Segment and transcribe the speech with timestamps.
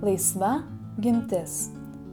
[0.00, 0.62] Laisva
[0.96, 1.66] gimtis.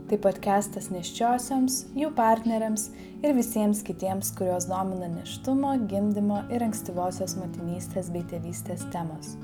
[0.10, 2.90] Tai podcastas neščiosioms, jų partneriams
[3.24, 9.38] ir visiems kitiems, kuriuos domina neštumo, gimdymo ir ankstyvosios motinystės bei tėvystės temos.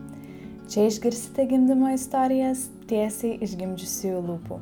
[0.68, 4.60] Čia išgirsite gimdymo istorijas tiesiai iš gimdžiusiųjų lūpų.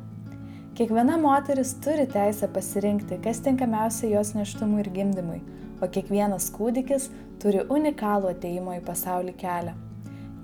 [0.78, 5.42] Kiekviena moteris turi teisę pasirinkti, kas tinkamiausia jos neštumui ir gimdymui,
[5.82, 7.10] o kiekvienas kūdikis
[7.42, 9.74] turi unikalų ateimo į pasaulį kelią.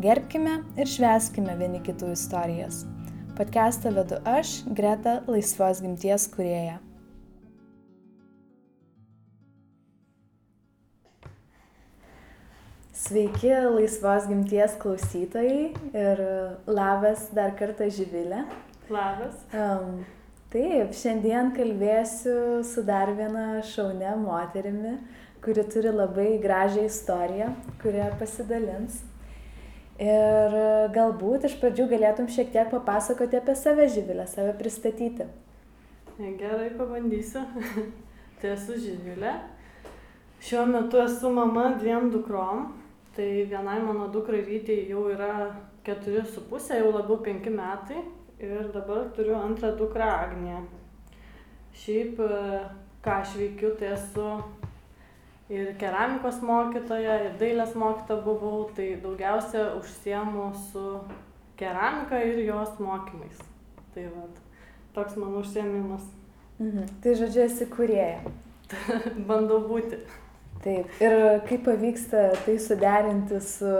[0.02, 2.82] Gerbkime ir šveskime vieni kitų istorijas.
[3.38, 6.80] Podcastą vedu aš, Greta, laisvos gimties kurėja.
[12.98, 15.68] Sveiki, laisvos gimties klausytojai
[16.00, 16.22] ir
[16.66, 18.40] labas dar kartą Živilė.
[18.90, 19.36] Labas.
[19.54, 20.00] Um,
[20.50, 24.96] taip, šiandien kalbėsiu su dar viena šaunė moterimi,
[25.46, 27.52] kuri turi labai gražią istoriją,
[27.84, 28.98] kurią pasidalins.
[29.98, 30.52] Ir
[30.94, 35.26] galbūt iš pradžių galėtum šiek tiek papasakoti apie save, Živilę, save pristatyti.
[36.18, 37.42] Gerai, pabandysiu.
[38.38, 39.32] tai esu Živilė.
[40.38, 42.68] Šiuo metu esu mama dviem dukrom.
[43.18, 45.48] Tai vienai mano dukrai Rytį jau yra
[45.82, 48.04] keturi su pusė, jau labiau penki metai.
[48.38, 50.60] Ir dabar turiu antrą dukrą Agnę.
[51.74, 52.22] Šiaip,
[53.02, 54.28] ką aš veikiu, tai esu
[55.52, 60.84] ir keramikos mokytoja, ir dailės mokytoja buvau, tai daugiausia užsiemu su
[61.58, 63.40] keramika ir jos mokymais.
[63.94, 64.28] Tai va,
[64.94, 66.04] toks mano užsiemimas.
[66.58, 66.88] Mhm.
[67.02, 68.22] Tai žodžiu, esi kurėja.
[69.28, 70.00] Bandau būti.
[70.58, 70.90] Taip.
[70.98, 71.14] Ir
[71.46, 73.70] kaip pavyksta tai suderinti su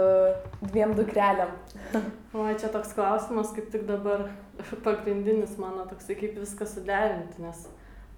[0.71, 1.51] dviem dukreliam?
[2.29, 4.27] O čia toks klausimas, kaip tik dabar
[4.85, 7.63] pagrindinis mano toksai, kaip viską suderinti, nes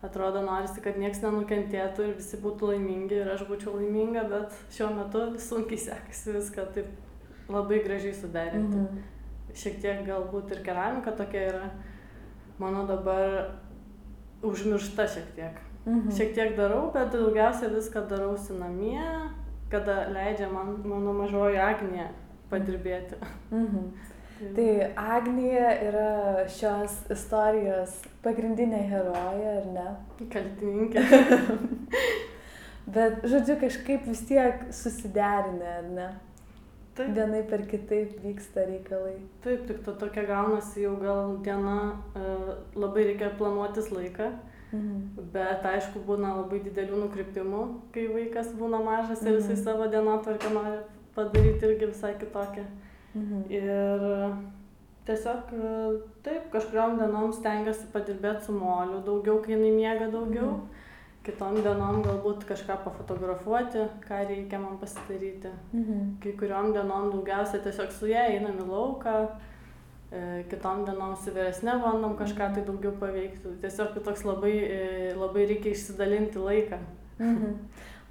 [0.01, 4.89] atrodo norisi, kad niekas nenukentėtų ir visi būtų laimingi ir aš būčiau laiminga, bet šiuo
[4.95, 8.77] metu sunkiai sekasi viską taip labai gražiai suderinti.
[8.81, 9.01] Mhm.
[9.61, 11.65] Šiek tiek galbūt ir keramika tokia yra
[12.61, 13.51] mano dabar
[14.47, 15.59] užmiršta šiek tiek.
[15.85, 16.09] Mhm.
[16.17, 19.03] Šiek tiek darau, bet daugiausia viską darausi namie,
[19.69, 22.09] kada leidžia man mano mažoji Agnė
[22.49, 23.19] padirbėti.
[23.51, 23.91] Mhm.
[24.41, 27.93] Tai Agnija yra šios istorijos
[28.25, 29.85] pagrindinė herojė, ar ne?
[30.33, 31.03] Kaltininkė.
[32.95, 36.09] Bet, žodžiu, kažkaip vis tiek susiderinę, ar ne?
[36.97, 37.13] Taip.
[37.15, 39.19] Vienai per kitaip vyksta reikalai.
[39.45, 41.77] Taip, tik to tokia gaunasi jau gal diena,
[42.75, 44.33] labai reikia planuotis laiką.
[44.71, 45.29] Mhm.
[45.33, 47.63] Bet aišku, būna labai didelių nukrypimų,
[47.95, 49.63] kai vaikas būna mažas ir jisai mhm.
[49.65, 50.77] savo dienotvarkę nori
[51.15, 52.65] padaryti irgi visai kitokią.
[53.15, 53.43] Mhm.
[53.51, 54.05] Ir
[55.07, 55.51] tiesiog
[56.23, 60.53] taip, kažkuriom dienom stengiuosi padirbėti su moliu daugiau, kai jinai miega daugiau.
[60.55, 60.79] Mhm.
[61.21, 65.51] Kitom dienom galbūt kažką pafotografuoti, ką reikia man pasidaryti.
[65.73, 66.17] Mhm.
[66.23, 69.13] Kai kuriom dienom daugiausia tiesiog su ją einam į lauką,
[70.11, 73.53] e, kitom dienom su vyresne bandom kažką tai daugiau paveikti.
[73.61, 76.79] Tiesiog toks labai, e, labai reikia išsidalinti laiką.
[77.19, 77.53] Mhm.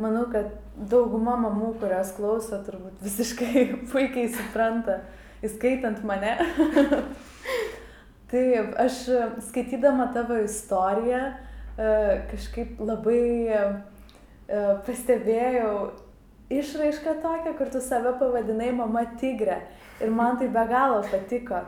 [0.00, 0.54] Manau, kad
[0.88, 5.02] dauguma mamų, kurios klauso, turbūt visiškai puikiai supranta,
[5.44, 6.38] įskaitant mane.
[8.30, 9.02] Taip, aš
[9.48, 11.90] skaitydama tavo istoriją e,
[12.30, 13.60] kažkaip labai e,
[14.86, 15.72] pastebėjau
[16.54, 19.58] išraišką tokią, kur tu save pavadinai mama tigrė.
[20.00, 21.60] Ir man tai be galo patiko.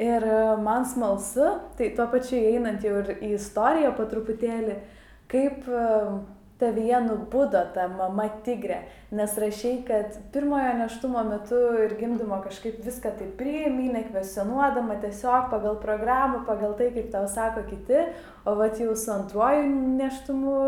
[0.00, 4.78] Ir e, man smalsu, tai tuo pačiu einant jau ir į istoriją po truputėlį,
[5.28, 5.68] kaip
[6.58, 8.80] tavyje nubudo ta mama tigrė,
[9.14, 15.80] nes rašiai, kad pirmojo neštumo metu ir gimdymo kažkaip viską taip priimi, nekvesionuodama, tiesiog pagal
[15.82, 18.04] programą, pagal tai, kaip tau sako kiti,
[18.46, 19.66] o vat jau su antruoju
[19.98, 20.58] neštumu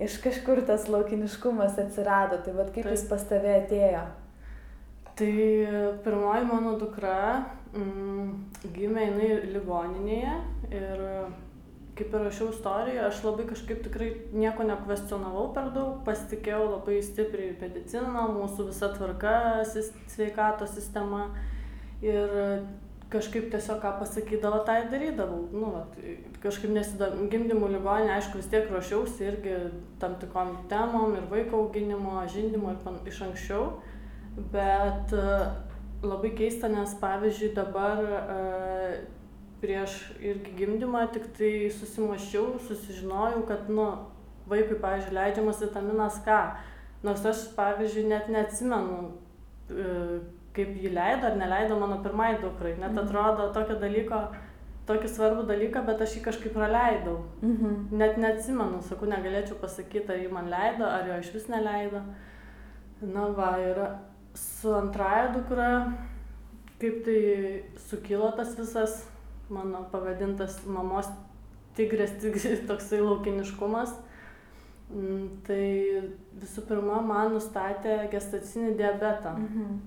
[0.00, 2.96] iš kažkur tas laukiniškumas atsirado, tai vat kaip taip.
[2.96, 4.06] jis pas tave atėjo.
[5.20, 5.32] Tai
[6.04, 7.44] pirmoji mano dukra
[7.76, 8.30] mm,
[8.72, 10.36] gimė jinai ligoninėje
[10.72, 11.02] ir
[12.00, 17.56] kaip ir rašiau istoriją, aš labai kažkaip tikrai nieko nekvestionavau per daug, pasitikėjau labai stipriai
[17.60, 19.34] mediciną, mūsų visa tvarka,
[19.68, 21.28] sveikatos sistema
[22.00, 22.32] ir
[23.10, 25.40] kažkaip tiesiog ką pasakydavo, tą ir darydavau.
[25.52, 25.96] Nu, vat,
[26.42, 29.56] kažkaip nesidam, gimdymų ligoninė, aišku, vis tiek ruošiausi irgi
[30.02, 33.72] tam tikrom temom ir vaiko auginimo, žindimo ir pan, iš anksčiau,
[34.54, 35.14] bet
[36.06, 39.00] labai keista, nes pavyzdžiui dabar uh,
[39.60, 43.86] prieš irgi gimdymą tiktai susimąsčiau, susižinojau, kad, nu,
[44.50, 46.36] vaikui, pavyzdžiui, leidžiamas vitaminas K.
[47.06, 49.00] Nors aš, pavyzdžiui, net neatsimenu,
[49.70, 50.20] e,
[50.56, 52.74] kaip jį leido ar neleido mano pirmai dukrai.
[52.80, 53.04] Net mhm.
[53.04, 54.24] atrodo tokio dalyko,
[54.90, 57.20] tokį svarbų dalyką, bet aš jį kažkaip praleidau.
[57.44, 57.90] Mhm.
[58.00, 62.02] Net neatsimenu, sakau, negalėčiau pasakyti, ar jį man leido, ar jo iš vis neleido.
[63.00, 63.78] Na va, ir
[64.36, 65.70] su antraja dukra,
[66.80, 67.20] kaip tai
[67.88, 69.00] sukilo tas visas
[69.50, 71.08] mano pavadintas mamos
[71.78, 73.94] tigrės, tigrės toksai laukiniškumas.
[74.90, 75.64] Mm, tai
[76.42, 79.36] visų pirma, man nustatė gestacinį diabetą.
[79.38, 79.80] Mhm.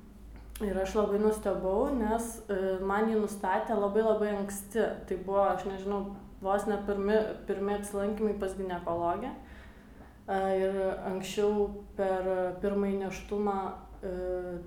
[0.63, 4.83] Ir aš labai nustebau, nes e, man jį nustatė labai labai anksti.
[5.09, 6.03] Tai buvo, aš nežinau,
[6.43, 7.17] vos ne pirmi,
[7.47, 9.33] pirmi atsilankymai pas gynekologę.
[10.29, 10.77] E, ir
[11.09, 11.67] anksčiau
[11.97, 12.29] per
[12.63, 13.92] pirmąjį neštumą e,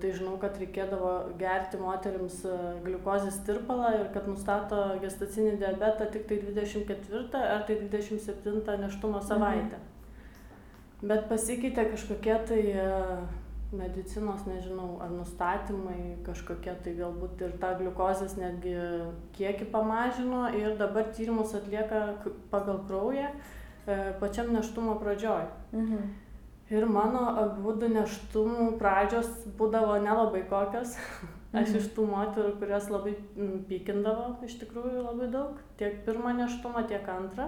[0.01, 2.39] tai žinau, kad reikėdavo gerti moteriams
[2.85, 9.77] gliukozės tirpalą ir kad nustato gestacinį diabetą tik tai 24 ar tai 27 neštumo savaitę.
[9.77, 9.93] Mhm
[11.01, 12.85] bet pasikeitė kažkokie tai e,
[13.75, 18.75] medicinos, nežinau, ar nustatymai kažkokie tai galbūt ir tą gliukozės netgi
[19.37, 22.01] kiekį pamažino ir dabar tyrimus atlieka
[22.53, 25.45] pagal kraują e, pačiam neštumo pradžioj.
[25.73, 26.07] Mhm.
[26.67, 29.29] Ir mano abu neštumų pradžios
[29.59, 30.97] būdavo nelabai kokios.
[31.55, 31.77] Aš mhm.
[31.79, 33.13] iš tų moterų, kurias labai
[33.69, 35.61] pykindavo, iš tikrųjų labai daug.
[35.79, 37.47] Tiek pirmą neštumą, tiek antrą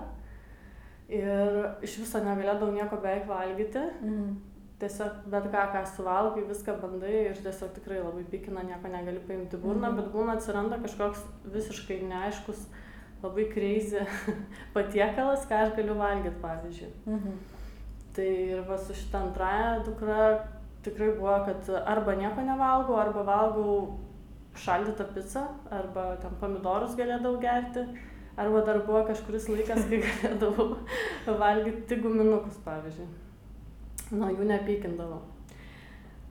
[1.09, 3.83] ir iš viso negalėdavau nieko beveik valgyti.
[3.99, 4.37] Mhm.
[4.79, 9.59] Tiesiog bet ką, ką suvalgai, viską bandai ir tiesiog tikrai labai pykina, nieko negali paimti
[9.59, 9.97] burną, mhm.
[9.99, 12.63] bet būna atsiranda kažkoks visiškai neaiškus,
[13.19, 14.05] labai kreizė
[14.77, 16.93] patiekalas, ką aš galiu valgyti, pavyzdžiui.
[17.11, 17.39] Mhm.
[18.19, 20.21] Tai ir va su šitą antrąją dukra
[20.83, 23.73] tikrai buvo, kad arba nieko nevalgau, arba valgau
[24.59, 27.85] šaldytą pizzą, arba ten pomidorus galėdavau gerti
[28.39, 30.77] Arba dar buvo kažkuris laikas, kai galėdavau
[31.41, 33.07] valgyti tik guminukus, pavyzdžiui.
[34.15, 35.19] Nuo jų nepykindavau.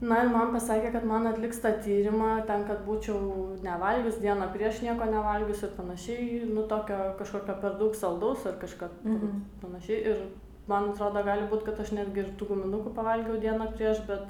[0.00, 4.80] Na ir man pasakė, kad man atliks tą tyrimą ten, kad būčiau nevalgius, dieną prieš
[4.86, 9.40] nieko nevalgius ir panašiai, nu tokio kažkokio per daug saldaus ar kažką mm -hmm.
[9.60, 10.00] panašiai.
[10.12, 10.22] Ir
[10.68, 14.28] man atrodo, gali būti, kad aš netgi ir tų guminukų pavalgiau dieną prieš, bet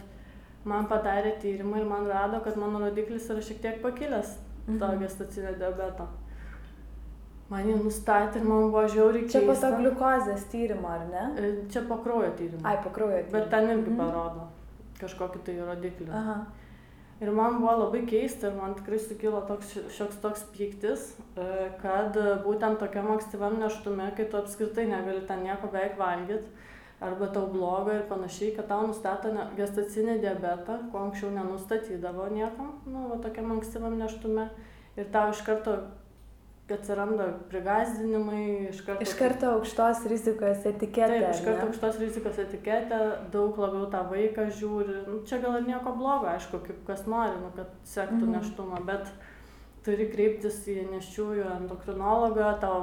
[0.68, 4.38] man padarė tyrimą ir man rado, kad mano rodiklis yra šiek tiek pakilęs
[4.68, 6.08] to gestacinio diabeto
[7.52, 9.40] man jį nustatė ir man buvo žiauriai keista.
[9.40, 11.24] Čia po to gliukozės tyrimo, ar ne?
[11.40, 12.60] E, čia po kraujo tyrimo.
[12.68, 13.34] Ai, po kraujo tyrimo.
[13.36, 14.00] Bet ten irgi mm.
[14.00, 14.48] parodo
[14.98, 16.08] kažkokį tai rodiklį.
[16.20, 16.38] Aha.
[17.18, 21.46] Ir man buvo labai keista ir man tikrai sukilo toks, šioks toks pyktis, e,
[21.82, 26.46] kad būtent tokiam ankstyvam neštume, kai tu apskritai negali ten nieko beveik valgyti,
[27.00, 33.08] arba tau bloga ir panašiai, kad tau nustato gestacinį diabetą, ko anksčiau nenustatydavo niekam, nu,
[33.10, 34.48] va tokiam ankstyvam neštume.
[34.98, 35.76] Ir tau iš karto
[36.76, 39.04] atsiranda prigazdinimai iš karto.
[39.04, 41.22] Iš karto aukštos rizikos etiketė.
[41.22, 43.00] Taip, iš karto aukštos rizikos etiketė,
[43.32, 45.00] daug labiau tą vaiką žiūri.
[45.08, 48.34] Nu, čia gal ir nieko blogo, aišku, kaip kas nori, nu, kad sektų mhm.
[48.36, 49.12] neštumą, bet
[49.86, 52.80] turi kreiptis į neščiųjų endokrinologą, tau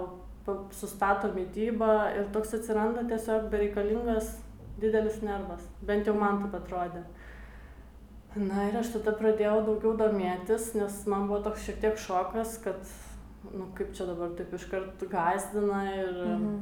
[0.74, 4.36] sustato mytybą ir toks atsiranda tiesiog bereikalingas
[4.82, 5.64] didelis nervas.
[5.86, 7.06] Bent jau man taip atrodė.
[8.36, 12.82] Na ir aš tada pradėjau daugiau domėtis, nes man buvo toks šiek tiek šokas, kad
[13.54, 16.14] nu kaip čia dabar taip iškart gąsdina ir...
[16.26, 16.56] Mhm.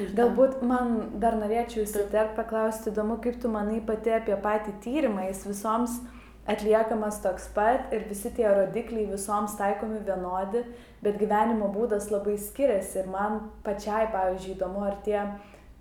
[0.00, 5.26] ir Galbūt man dar norėčiau įsiterpti paklausti, įdomu, kaip tu manai pati apie patį tyrimą,
[5.28, 5.98] jis visoms
[6.46, 10.64] atliekamas toks pat ir visi tie rodikliai visoms taikomi vienodi,
[11.04, 15.20] bet gyvenimo būdas labai skiriasi ir man pačiai, pavyzdžiui, įdomu, ar tie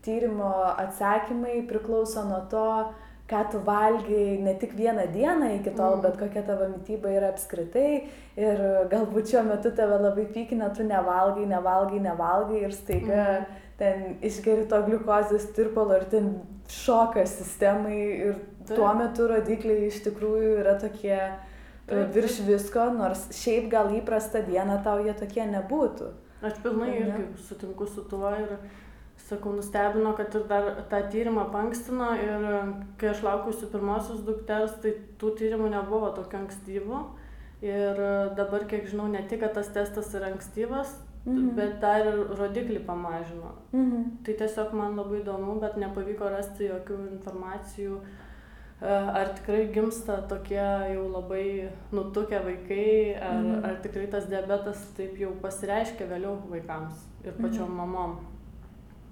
[0.03, 0.51] tyrimo
[0.83, 2.67] atsakymai priklauso nuo to,
[3.29, 6.01] ką tu valgai ne tik vieną dieną iki tol, mm.
[6.01, 8.03] bet kokia tavo mytyba yra apskritai.
[8.39, 13.61] Ir galbūt šiuo metu tave labai pykina, tu nevalgai, nevalgai, nevalgai ir staiga mm.
[13.79, 16.33] ten išgeri to gliukozės tirpalo ir ten
[16.73, 18.77] šokas sistemai ir Taip.
[18.77, 21.33] tuo metu rodikliai iš tikrųjų yra tokie e,
[21.87, 22.13] Taip.
[22.15, 26.11] virš visko, nors šiaip gal įprastą dieną tau jie tokie nebūtų.
[26.43, 28.57] Aš pilnai irgi sutinku su tuo ir
[29.33, 32.47] sakau nustebino kad ir dar tą tyrimą paankstino ir
[33.01, 37.03] kai aš laukiausi pirmosios dukters tai tų tyrimų nebuvo tokių ankstyvų
[37.63, 38.03] ir
[38.37, 41.53] dabar kiek žinau ne tik kad tas testas yra ankstyvas mhm.
[41.57, 44.19] bet dar ir rodiklį pamažino mhm.
[44.25, 50.59] tai tiesiog man labai įdomu bet nepavyko rasti jokių informacijų e, ar tikrai gimsta tokie
[50.59, 51.45] jau labai
[51.95, 53.63] nutukę vaikai, ar, mhm.
[53.69, 57.81] ar tikrai tas diabetas taip jau pasireiškia vėliau vaikams ir pačiom mhm.
[57.81, 58.21] mamom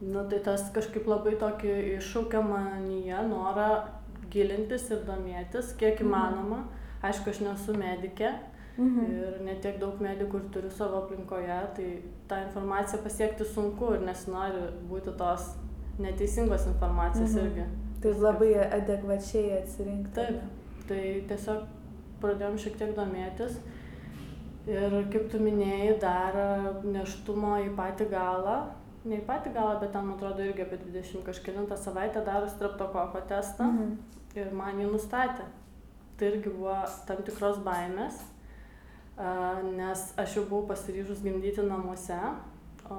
[0.02, 3.68] nu tai tas kažkaip labai tokį iššaukia manyje norą
[4.34, 6.08] gilintis ir domėtis kiek mhm.
[6.08, 6.62] įmanoma
[7.06, 8.32] aišku aš nesu medikė
[8.78, 9.12] mhm.
[9.18, 11.90] ir ne tiek daug medikų ir turiu savo aplinkoje tai
[12.32, 15.52] tą informaciją pasiekti sunku ir nesinori būti tos
[16.02, 17.46] neteisingos informacijos mhm.
[17.46, 17.68] irgi
[18.02, 20.42] tai labai adekvačiai atsirinkti taip
[20.90, 21.70] tai tiesiog
[22.22, 23.62] pradėjom šiek tiek domėtis
[24.70, 26.38] ir kaip tu minėjai dar
[26.86, 28.58] nėštumo į patį galą
[29.06, 33.24] ne į patį galą, bet ten, man atrodo, irgi apie 20 kažkėlintą savaitę daro streptokoko
[33.30, 33.96] testą mhm.
[34.38, 35.48] ir man jį nustatė.
[36.20, 36.78] Tai irgi buvo
[37.08, 38.22] tam tikros baimės.
[39.78, 42.18] nes aš jau buvau pasiryžus gimdyti namuose,
[42.90, 42.98] o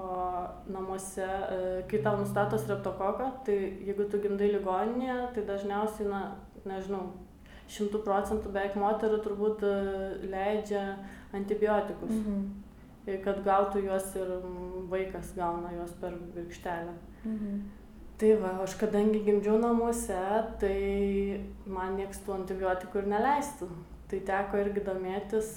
[0.70, 1.26] namuose,
[1.90, 3.56] kai tau nustato streptokoką, tai
[3.86, 6.20] jeigu tu gimdai ligoninėje, tai dažniausiai, na,
[6.68, 7.08] nežinau,
[7.72, 9.64] šimtų procentų beveik moterų turbūt
[10.30, 10.84] leidžia
[11.34, 12.12] antibiotikus.
[12.12, 12.71] Mhm.
[13.02, 14.28] Kad gautų juos ir
[14.90, 16.92] vaikas gauna juos per virkštelę.
[17.24, 17.62] Mhm.
[18.22, 20.18] Tai va, aš kadangi gimdžiau namuose,
[20.62, 23.66] tai man nieks tų antibiotikų ir neleistų.
[24.12, 25.48] Tai teko irgi domėtis,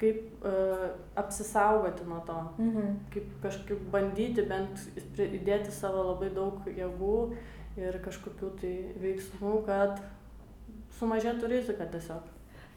[0.00, 0.86] kaip uh,
[1.20, 2.38] apsisaugoti nuo to.
[2.64, 2.96] Mhm.
[3.12, 4.80] Kaip kažkaip bandyti bent
[5.20, 7.16] įdėti savo labai daug jėgų
[7.82, 10.00] ir kažkokių tai veiksmų, kad
[10.98, 12.31] sumažėtų rizika tiesiog.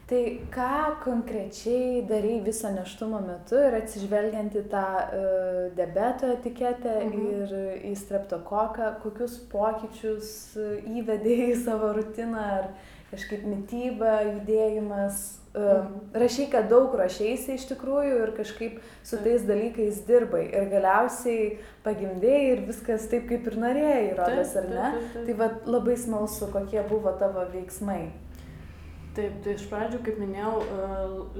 [0.06, 7.24] Tai ką konkrečiai darai viso neštumo metu ir atsižvelgiant į tą uh, debeto etiketę mhm.
[7.40, 7.54] ir
[7.90, 10.28] į streptokoką, kokius pokyčius
[11.00, 12.68] įvedėjai į savo rutiną, ar
[13.10, 15.24] kažkaip mytyba, judėjimas.
[15.56, 18.76] Uh, rašy, kad daug rašysi iš tikrųjų ir kažkaip
[19.08, 21.48] su tais dalykais dirbai ir galiausiai
[21.82, 24.76] pagimdėjai ir viskas taip, kaip ir norėjai, rodas, ar ne?
[24.84, 25.26] Taip, taip, taip.
[25.26, 28.04] Tai va labai smalsu, kokie buvo tavo veiksmai
[29.16, 30.86] taip tai iš pradžių kaip minėjau e,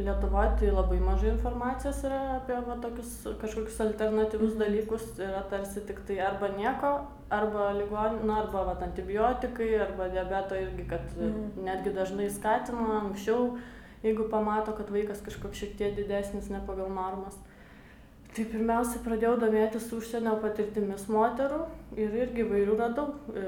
[0.00, 4.62] lietuvoj tai labai mažai informacijos yra apie va tokius kažkokius alternatyvius mhm.
[4.64, 6.92] dalykus yra tarsi tiktai arba nieko
[7.36, 11.66] arba ligon na arba vat antibiotikai arba diabeto irgi kad mhm.
[11.68, 13.56] netgi dažnai skatina anksčiau
[14.04, 17.36] jeigu pamato kad vaikas kažkoks šiek tiek didesnis ne pagal normas
[18.36, 21.62] tai pirmiausia pradėjau domėtis užsienio patirtimis moterų
[21.96, 23.44] ir irgi įvairių radau e,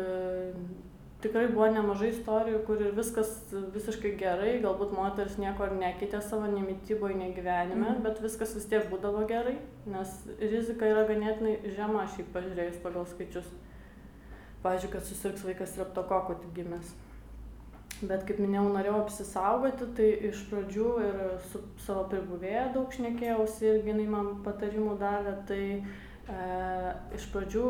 [1.22, 3.30] tikrai buvo nemažai istorijų kur ir viskas
[3.74, 8.04] visiškai gerai galbūt moteris nieko ir nekeitė savo nei mityboj nei gyvenime mhm.
[8.06, 9.56] bet viskas vis tiek būdavo gerai
[9.90, 13.50] nes rizika yra ganėtinai žema šiaip pažiūrėjus pagal skaičius
[14.62, 16.94] pavyzdžiui kad susirgs vaikas streptokoku tik gimęs
[18.06, 23.90] bet kaip minėjau norėjau apsisaugoti tai iš pradžių ir su savo pribuvėja daug šnekėjausi irgi
[23.90, 26.42] jinai man patarimų davė tai e,
[27.18, 27.64] iš pradžių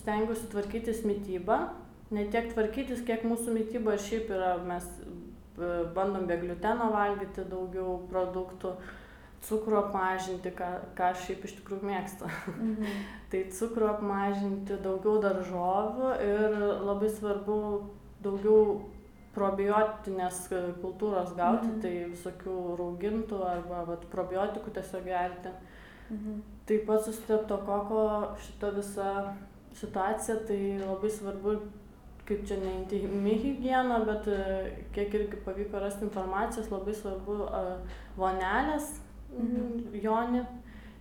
[0.00, 1.66] stengiausi tvarkytis mitybą
[2.10, 7.98] ne tiek tvarkytis kiek mūsų mityba šiaip yra mes e, bandom be gliuteno valgyti daugiau
[8.10, 8.76] produktų
[9.46, 12.98] cukrų apmažinti ką ką šiaip iš tikrųjų mėgstu mhm.
[13.30, 17.56] tai cukrų apmažinti daugiau daržovių ir labai svarbu
[18.24, 18.60] daugiau
[19.36, 21.80] probiotinės kultūros gauti mhm.
[21.82, 25.52] tai visokių raugintų arba vat probiotikų tiesiog gerti
[26.14, 26.38] mhm.
[26.70, 28.06] taip pat su streptokoko
[28.46, 29.10] šita visa
[29.76, 31.58] situacija tai labai svarbu
[32.26, 34.38] kaip čia ne intymi higiena bet e,
[34.94, 37.40] kiek irgi pavyko rasti informacijos labai svarbu
[38.18, 38.96] vonelės
[39.32, 39.98] mhm.
[40.02, 40.44] joni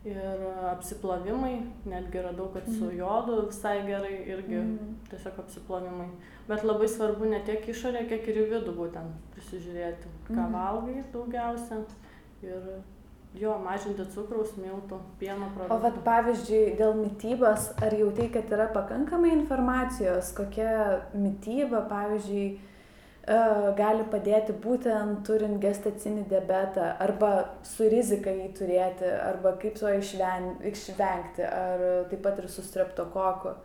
[0.05, 1.55] ir apsiplovimai
[1.89, 2.97] netgi radau kad su mhm.
[2.97, 4.97] jodu visai gerai irgi mhm.
[5.09, 6.09] tiesiog apsiplovimai
[6.47, 10.53] bet labai svarbu ne tiek išorė kiek ir į vidų būtent prisižiūrėti ką mhm.
[10.59, 11.81] valgai daugiausia
[12.45, 12.69] ir
[13.39, 18.69] jo mažinti cukraus miltų pieno produktų o vat pavyzdžiui dėl mitybos ar jautei kad yra
[18.75, 22.57] pakankamai informacijos kokia mityba pavyzdžiui e,
[23.79, 27.33] gali padėti būtent turint gestacinį diabetą arba
[27.67, 33.57] su rizika jį turėti arba kaip to išven, išvengti ar taip pat ir su streptokoku.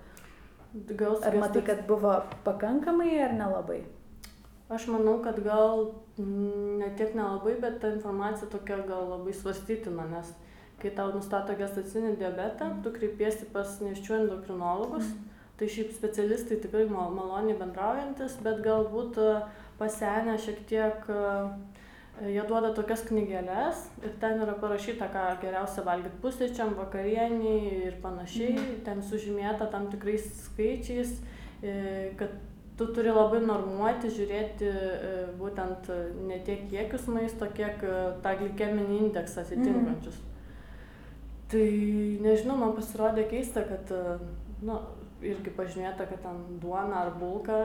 [0.94, 2.12] Gal ar matai, kad buvo
[2.46, 3.80] pakankamai ar nelabai?
[4.70, 5.88] aš manau kad gal
[6.20, 10.32] ne tiek nelabai bet ta informacija tokia gal labai svarstytina nes
[10.80, 15.10] kai tau nustato gestacinį diabetą tu kreipiesi pas nėščiųjų endokrinologus.
[15.60, 19.32] Tai šiaip specialistai tikrai mal maloniai bendraujantys bet galbūt e,
[19.76, 21.24] pasenę šiek tiek e,
[22.32, 28.54] jie duoda tokias knygeles ir ten yra parašyta ką geriausia valgyt pusryčiam vakarienei ir panašiai.
[28.54, 28.80] Mhm.
[28.88, 31.18] ten sužymėta tam tikrais skaičiais
[31.60, 32.32] e, kad
[32.80, 35.98] tu turi labai normuoti žiūrėti e, būtent e,
[36.30, 40.30] ne tiek kiekius maisto kiek e, tą glikeminį indeksą atitinkančius mm.
[41.52, 41.66] tai
[42.24, 43.92] nežinau man pasirodė keista kad
[44.64, 44.78] nu
[45.20, 47.60] irgi pažymėta kad ten duona ar bulka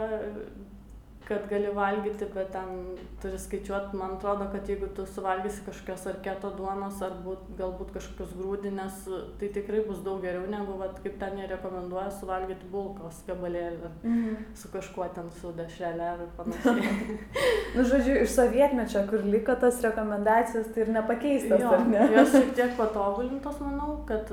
[1.28, 6.20] kad gali valgyti bet ten turi skaičiuot man atrodo kad jeigu tu suvalgysi kažkokios ar
[6.28, 9.00] keto duonos ar būt galbūt kažkokios grūdinės
[9.40, 14.38] tai tikrai bus daug geriau negu vat kaip ten jie rekomenduoja suvalgyti bulkos gabalėlį mhm.
[14.62, 17.20] su kažkuo ten su dešrele ar panašiai
[17.76, 22.38] nu žodžiu iš sovietmečio kur liko tos rekomendacijos tai ir nepakeistos jo, ar ne jos
[22.38, 24.30] šiek tiek patobulintos manau kad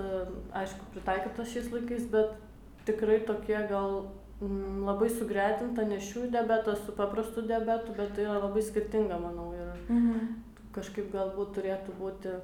[0.62, 2.36] aišku pritaikytos šiais laikais bet
[2.84, 4.02] tikrai tokie gal
[4.42, 9.52] labai sugretinta nėščiųjų diabetas su paprastu diabetu, bet tai yra labai skirtinga, manau.
[9.54, 10.28] Ir mhm.
[10.74, 12.34] kažkaip galbūt turėtų būti,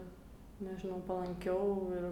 [0.63, 2.09] nežinau, palankiau ir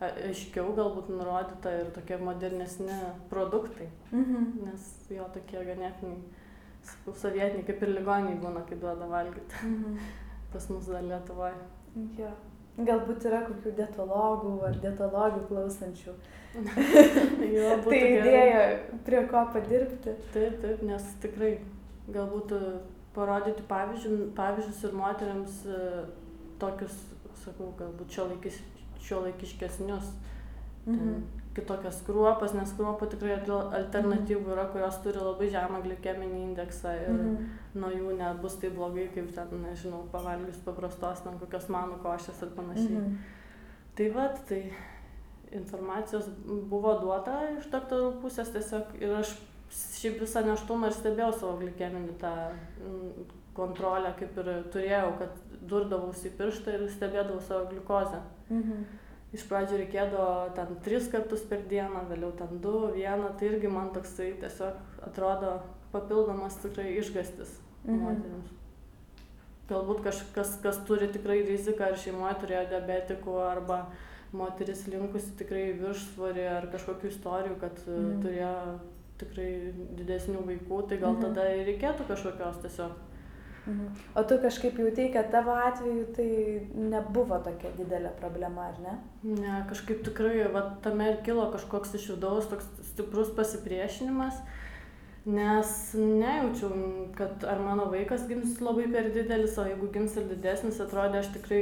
[0.00, 2.96] aiškiau galbūt nurodyta ir tokie modernesni
[3.32, 3.90] produktai.
[4.10, 4.50] Mhm.
[4.66, 6.18] Nes jo tokie ganėtinai,
[7.06, 9.66] sovietiniai, kaip ir ligoniai būna, kai duoda valgyti.
[9.68, 9.98] Mhm.
[10.50, 11.60] Pas mus dar Lietuvoje.
[12.18, 12.32] Jo.
[12.86, 16.14] Galbūt yra kokių dietologų ar dietologių klausančių.
[17.56, 18.62] jo, Tai idėja,
[19.06, 20.14] prie ko padirbti.
[20.34, 21.52] Taip, taip, nes tikrai
[22.10, 22.62] galbūt e,
[23.16, 25.82] parodyti pavyzdžių, pavyzdžius ir moteriams e,
[26.62, 26.96] tokius,
[27.44, 30.10] sakau, galbūt šio laikiškesnius.
[30.88, 31.39] Mhm.
[31.54, 37.08] Kitokias kruopas, nes kruopų tikrai al- alternatyvų yra, kurios turi labai žemą glikeminį indeksą ir
[37.10, 37.48] Mhm.
[37.74, 42.48] nuo jų nebus taip blogai, kaip ten, nežinau, pavalgius paprastos, ten kokios manų košės ir
[42.54, 42.96] panašiai.
[43.00, 43.18] Mhm.
[43.96, 44.72] Tai vad, tai
[45.52, 46.28] informacijos
[46.70, 49.32] buvo duota iš daktarų pusės tiesiog ir aš
[49.70, 55.30] šiaip visą neštumą ir stebėjau savo glikeminį tą mm, kontrolę, kaip ir turėjau, kad
[55.70, 58.20] durdavausi į pirštą ir stebėdavau savo gliukozę.
[58.50, 58.84] Mhm.
[59.32, 63.92] Iš pradžių reikėdavo ten tris kartus per dieną, vėliau ten du, vieną, tai irgi man
[63.94, 64.74] toksai tiesiog
[65.06, 65.60] atrodo
[65.92, 68.00] papildomas tikrai išgastis Mhm.
[68.02, 68.50] moteriams.
[69.70, 73.86] Galbūt kažkas, kas turi tikrai riziką, ar šeimoje turėjo diabetikų, arba
[74.32, 78.00] moteris linkusi tikrai viršsvorį, ar kažkokių istorijų, kad Mhm.
[78.10, 78.22] mhm.
[78.24, 78.80] turėjo
[79.18, 81.22] tikrai didesnių vaikų, tai gal Mhm.
[81.22, 82.92] tada ir reikėtų kažkokios tiesiog.
[83.66, 83.88] Mhm.
[84.14, 86.28] O tu kažkaip jautei, kad tavo atveju tai
[86.74, 88.94] nebuvo tokia didelė problema, ar ne?
[89.22, 94.40] Ne, kažkaip tikrai, va, tame ir kilo kažkoks iš vidaus toks stiprus pasipriešinimas,
[95.28, 96.72] nes nejaučiau,
[97.18, 101.34] kad ar mano vaikas gims labai per didelis, o jeigu gims ir didesnis, atrodė, aš
[101.36, 101.60] tikrai,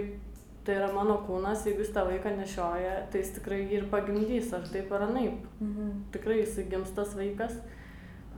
[0.65, 4.55] tai yra mano kūnas, jeigu jis tą vaiką nešioja, tai jis tikrai jį ir pagimdys,
[4.55, 5.43] ar taip ar anaip.
[5.59, 5.91] Mhm.
[6.15, 7.59] Tikrai jisai gims tas vaikas.
[7.59, 7.78] Mm,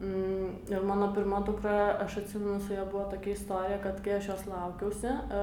[0.00, 4.46] ir mano pirma dukra, aš atsimenu, su ja buvo tokia istorija, kad kai aš jos
[4.46, 5.42] laukiausi, e,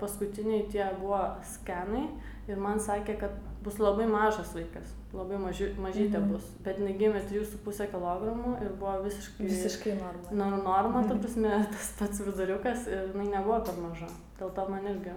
[0.00, 2.06] paskutiniai tie buvo skenai
[2.48, 3.30] ir man sakė, kad
[3.62, 6.32] bus labai mažas vaikas, labai maži, mažytė Mhm.
[6.32, 10.30] bus, bet jinai gimė 3,5 kg ir buvo visiškai, Visiškai norma.
[10.30, 11.20] na, norma, ta Mhm.
[11.20, 14.08] prasme, tas pats viduriukas ir jinai nebuvo per maža.
[14.40, 15.12] Dėl to man irgi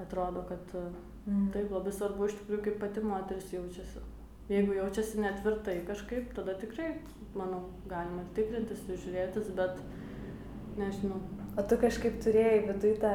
[0.00, 0.88] atrodo, kad e,
[1.26, 1.52] Mhm.
[1.52, 3.98] Taip, labai svarbu iš tikrųjų, kaip pati moteris jaučiasi.
[4.50, 6.98] Jeigu jaučiasi netvirtai kažkaip, tada tikrai,
[7.34, 9.78] manau, galima tikrintis, ir žiūrėtis, bet
[10.78, 11.20] nežinau.
[11.58, 13.12] O tu kažkaip turėjai viduje tą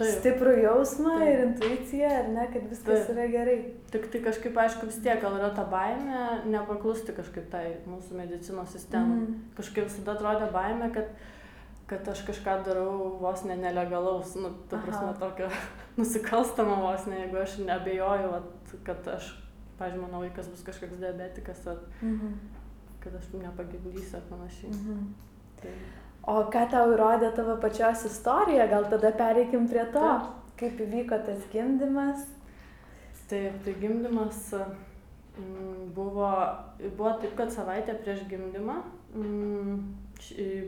[0.00, 0.14] Taip.
[0.20, 1.28] stiprų jausmą Taip.
[1.28, 3.10] ir intuiciją, ar ne, kad viskas Taip.
[3.16, 3.56] yra gerai.
[3.92, 8.72] Tik tai kažkaip, aišku, vis tiek gal yra ta baimė nepaklusti kažkaip tai mūsų medicinos
[8.72, 9.18] sistemai.
[9.26, 9.42] Mhm.
[9.58, 11.10] Kažkaip visada atrodė baimė, kad,
[11.90, 14.86] kad aš kažką darau vos ne nelegalaus, nu, ta Aha.
[14.86, 15.50] prasme, tokio
[16.00, 18.32] nusikalstamo vos ne, jeigu aš nebejoju,
[18.86, 19.34] kad aš,
[19.80, 22.59] pažiūrėjau, mano vaikas bus kažkoks diabetikas, ar Mhm.
[23.00, 24.70] Kad aš nepagimdysiu ar panašiai.
[24.74, 25.08] Mhm.
[25.62, 25.74] Tai...
[26.30, 30.52] O ką tau įrodė tavo pačios istorija, gal tada pereikim prie to, Taip.
[30.60, 32.26] kaip įvyko tas gimdymas.
[33.30, 36.30] Taip, tai gimdymas mm, buvo,
[36.98, 38.80] buvo taip, kad savaitę prieš gimdymą
[39.14, 39.76] mm,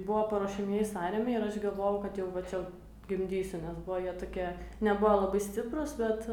[0.06, 2.62] buvo paruošimieji sąrėmiai ir aš galvojau, kad jau va čia
[3.10, 4.46] gimdysiu, nes buvo jie tokie,
[4.80, 6.28] nebuvo labai stiprus, bet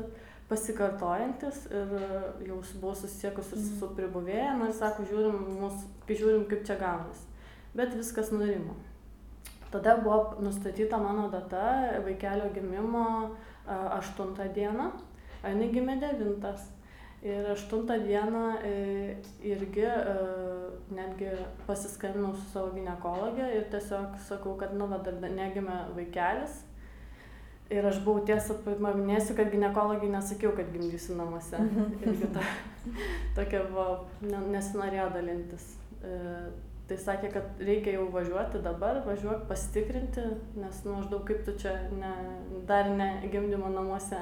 [0.49, 1.91] pasikartojantis ir
[2.47, 5.67] jau buvau susisiekus ir su pribuvėja, na ir sako, žiūrim,
[6.07, 7.27] kai žiūrim, kaip čia gaunasi.
[7.77, 8.73] Bet viskas nurimo.
[9.69, 13.05] Tada buvo nustatyta mano data vaikelio gimimo
[13.67, 14.89] a, 8 dieną,
[15.43, 16.65] a jinai gimė 9.
[17.21, 18.73] Ir 8 dieną e,
[19.43, 20.15] irgi e,
[20.95, 21.29] netgi
[21.67, 26.63] pasiskambinau su savo gynekologė ir tiesiog sakau, kad nu, va, dar negimė vaikelis.
[27.69, 31.59] Ir aš buvau tiesą paminėsiu, kad gynekologai nesakiau, kad gimdysiu namuose.
[32.01, 32.41] Irgi ta,
[33.37, 35.67] tokia buvo, ne, nesinorėjo dalintis.
[36.01, 36.15] E,
[36.89, 40.23] tai sakė, kad reikia jau važiuoti dabar, važiuok pasitikrinti,
[40.57, 42.09] nes nu, maždaug kaip tu čia ne,
[42.65, 44.17] dar ne gimdymo namuose.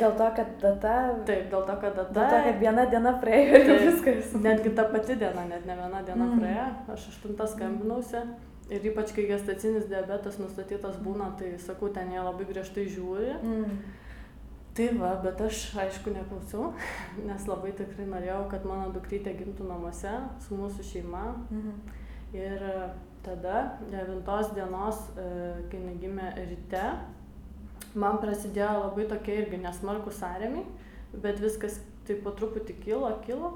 [0.00, 0.94] Dėl to, kad data.
[1.28, 2.28] Taip, dėl to, kad Dėl tada...
[2.32, 4.32] to, kad viena diena praėjo ir viskas.
[4.40, 6.32] Netgi ta pati diena, net ne viena diena Mm.
[6.32, 6.46] mm.
[6.46, 8.24] praėjo, aš aštuntą skambinausi
[8.70, 13.34] ir ypač kai gestacinis diabetas nustatytas būna, tai sakau, ten jie labai griežtai žiūri.
[13.42, 13.80] Mm.
[14.70, 16.70] Tai va, bet aš aišku neklausiau,
[17.28, 20.12] nes labai tikrai norėjau, kad mano dukrytė gimtų namuose
[20.44, 21.24] su mūsų šeima.
[21.50, 21.96] Mhm.
[22.30, 22.74] Ir e,
[23.26, 23.56] tada,
[23.90, 25.24] 9 dienos, e,
[25.66, 26.84] kai jinai gimė ryte,
[27.98, 30.62] man prasidėjo labai tokie irgi nesmarkus sąrėmiai,
[31.18, 33.50] bet viskas taip po truputį kilo, kilo.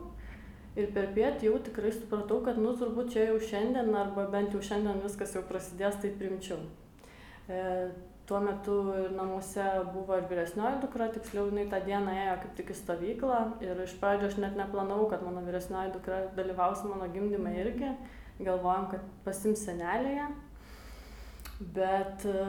[0.74, 4.62] Ir per pietį jau tikrai supratau, kad, nu, turbūt čia jau šiandien, arba bent jau
[4.62, 6.58] šiandien viskas jau prasidės, tai primčiau.
[7.46, 7.60] E,
[8.26, 8.74] tuo metu
[9.14, 13.82] namuose buvo ir vyresnioji dukra, tiksliau jinai tą dieną ėjo kaip tik į stovyklą ir
[13.84, 17.92] iš pradžio aš net neplanavau, kad mano vyresnioji dukra dalyvaus mano gimdyme irgi,
[18.40, 20.26] galvojom, kad pasims senelėje,
[21.76, 22.46] bet e,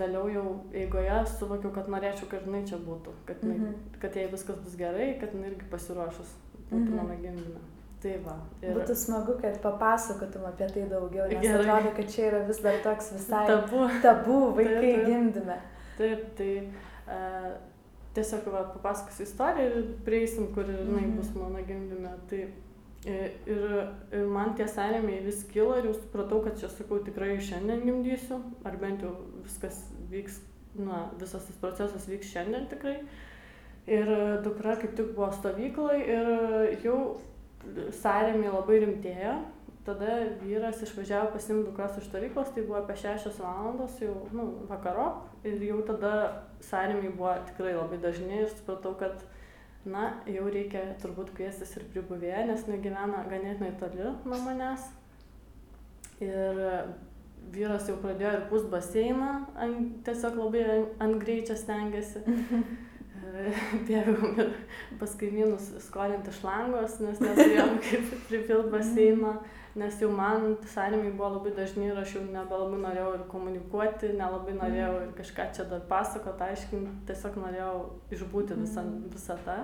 [0.00, 0.46] vėliau jau
[0.82, 3.98] eigoje suvokiau, kad norėčiau, kad jinai čia būtų, kad, jinai, Mhm.
[4.00, 6.32] kad jai viskas bus gerai, kad jinai irgi pasiruošus
[6.72, 6.96] būtų Mhm.
[6.96, 7.60] mano gimdyme.
[8.02, 8.36] Tai va.
[8.62, 11.60] Ir Būtų smagu, kad papasakotum apie tai daugiau, nes Gerai.
[11.68, 13.84] atrodo, kad čia yra vis dar toks visai tabu.
[14.02, 15.06] tabu vaikai Taip, taip.
[15.06, 15.58] gimdyme.
[15.98, 16.68] Taip, tai
[17.12, 17.14] E,
[18.14, 21.16] tiesiog va, papasakosiu istoriją ir prieisim, kur jinai Mhm.
[21.16, 22.10] bus mano gimdyme.
[22.28, 22.46] Tai
[23.06, 27.36] e, ir, ir man tie sąrėmiai vis kilo ir jau supratau, kad čia sakau tikrai
[27.38, 29.80] šiandien gimdysiu, ar bent jau viskas
[30.10, 30.38] vyks,
[30.76, 33.00] na, visas tas procesas vyks šiandien tikrai.
[33.90, 34.06] Ir
[34.44, 36.98] dukra kaip tik buvo stovykloje ir jau
[38.02, 39.34] sąrėmiai labai rimtėjo.
[39.82, 45.24] Tada vyras išvažiavo pasimti dukros iš stovyklos, tai buvo apie 6 valandos jau nu, vakarop
[45.42, 46.12] ir jau tada
[46.62, 49.24] sąrėmiai buvo tikrai labai dažni ir supratau, kad
[49.82, 54.86] na, jau reikia turbūt kviestis ir pribuvėją, nes negyvena ganėtinai toli nuo manęs.
[56.22, 56.62] Ir
[57.50, 60.62] vyras jau pradėjo ir pūst baseiną, ant, tiesiog labai
[61.02, 62.22] ant, greičio stengiasi.
[63.88, 64.52] Bėgau ir
[65.00, 69.36] pas kaimynus skolinti šlangos, nes neturėjom kaip pripilt baseiną,
[69.78, 74.56] nes jau man sąrėmiai buvo labai dažni ir aš jau nebelabai norėjau ir komunikuoti, nelabai
[74.58, 77.76] norėjau ir kažką čia dar pasakoti, aiškinti, tiesiog norėjau
[78.18, 79.62] išbūti visą, visą tą.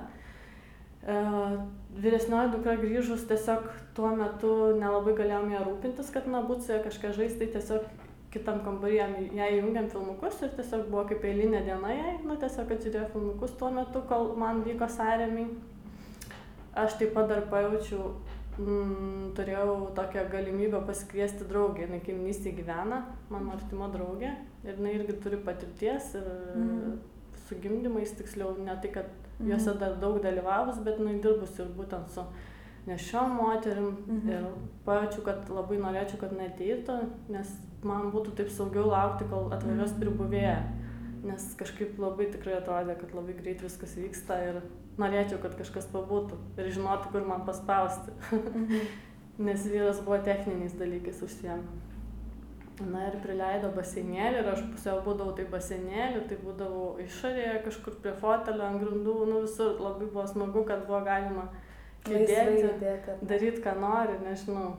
[1.08, 1.60] Uh,
[1.94, 6.80] vyresnioji dukra grįžus tiesiog tuo metu nelabai galėjom ją rūpintis, kad na būtų su ja
[6.84, 7.86] kažką žaisti, tai tiesiog
[8.30, 12.68] kitam kambarį jam- jai įjungėm filmukus ir tiesiog buvo kaip eilinė diena jai, nu tiesiog
[12.68, 15.48] kad žiūrėjo filmukus tuo metu, kol man vyko sąrėmiai.
[16.78, 18.10] Aš taip pat dar pajaučiau,
[18.58, 25.16] mm, turėjau tokią galimybę pasikviesti draugę, jinai kaimynystėje gyvena, mano artima draugė ir jinai irgi
[25.22, 26.98] turi patirties ir Mhm.
[27.48, 29.06] su gimdymais, tiksliau, ne tai, kad
[29.40, 29.48] Mhm.
[29.50, 32.22] juose dar daug dalyvavus, bet jinai dirbus ir būtent su
[32.86, 34.28] nešiom moterim Mhm.
[34.28, 34.44] ir
[34.86, 39.92] pajaučiau, kad labai norėčiau, kad jinai ateitų, nes man būtų taip saugiau laukti, kol atvažiuos
[39.94, 40.00] Mhm.
[40.02, 40.58] pribuvėja.
[41.24, 44.60] Nes kažkaip labai tikrai atrodė, kad labai greit viskas vyksta ir
[44.98, 48.12] norėčiau, kad kažkas pabūtų ir žinotų, kur man paspausti.
[48.32, 48.80] Mhm.
[49.38, 51.62] Nes vyras buvo techniniais dalykais užsiemi.
[52.90, 58.12] Na ir prileido baseinėlį ir aš pusiau būdavau tai baseinėlį, tai būdavau išorėje kažkur prie
[58.12, 61.48] fotelio ant grindų, nu visur labai buvo smagu, kad buvo galima
[62.06, 62.68] judėti,
[63.22, 64.76] daryti, ką nori, nežinau,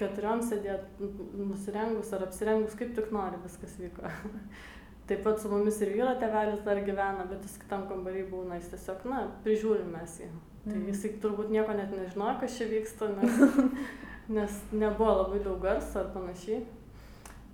[0.00, 1.08] keturiom sėdėti,
[1.38, 4.10] nusirengus ar apsirengus, kaip tik nori, viskas vyko.
[5.10, 8.68] Taip pat su mumis ir vyro tevelis dar gyvena, bet jis kitam kambarį būna, jis
[8.76, 10.28] tiesiog, na, prižiūrim mes jį.
[10.66, 10.86] Tai Mhm.
[10.92, 13.40] jisai turbūt nieko net nežinojo, kas čia vyksta, nes,
[14.36, 16.60] nes nebuvo labai daug garso ar panašiai.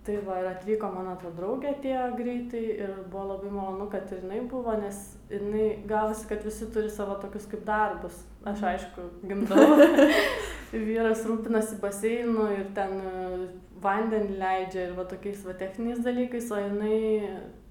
[0.06, 4.20] Tai va ir atvyko mano ta draugė atėjo greitai ir buvo labai malonu, kad ir
[4.22, 5.00] jinai buvo, nes
[5.32, 8.20] jinai gavosi, kad visi turi savo tokius kaip darbus.
[8.46, 9.58] Aš aišku, gimdau.
[10.86, 13.12] Vyras rūpinasi baseinu ir ten e,
[13.82, 16.98] vandenį leidžia ir va tokiais va techniniais dalykais, o jinai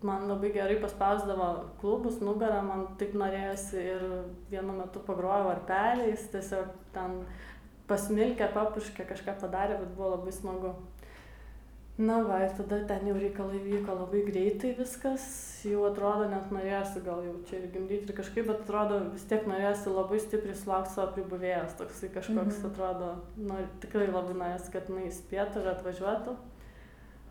[0.06, 1.48] man labai gerai paspausdavo
[1.80, 4.04] klubus, nugarą, man taip norėjosi ir
[4.52, 7.22] vienu metu pagrojo varpeliais, tiesiog ten
[7.90, 10.76] pasmilkė, papurškė, kažką padarė, bet buvo labai smagu.
[11.98, 15.24] Na va, ir tada ten jau reikalai vyko labai greitai viskas,
[15.64, 19.46] jau atrodo net norėjosi gal jau čia ir gimdyti ir kažkaip, bet atrodo vis tiek
[19.48, 22.68] norėjosi labai stipriai sulaukti savo pribuvėjos, toksai kažkoks Mhm.
[22.72, 26.36] atrodo, nu tikrai labai norėjosi, kad jinai spėtų ir atvažiuotų.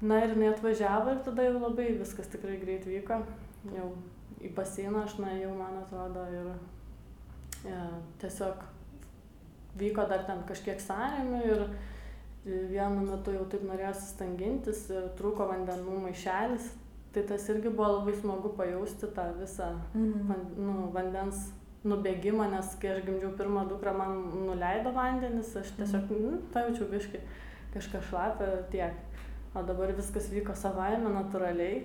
[0.00, 3.20] Na ir jinai atvažiavo ir tada jau labai viskas tikrai greit vyko,
[3.77, 3.92] jau
[4.40, 7.85] į baseiną aš nuėjau, man atrodo, ir ja,
[8.18, 8.64] tiesiog
[9.77, 11.68] vyko dar ten kažkiek sąrėmių ir
[12.44, 16.66] vienu metu jau taip norėjosi stangintis ir trūko vandenų maišelis,
[17.14, 20.26] tai tas irgi buvo labai smagu pajausti tą visą Mhm.
[20.28, 21.52] van, nu, vandens
[21.85, 24.14] nubėgimą, nes kai aš gimdžiau pirmą dukrą, man
[24.46, 27.20] nuleido vandenis, aš tiesiog nu, pajaučiau biškai
[27.74, 28.94] kažką šlapę ir tiek.
[29.54, 31.85] O dabar viskas vyko savaime, natūraliai.